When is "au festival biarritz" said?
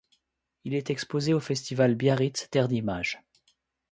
1.31-2.47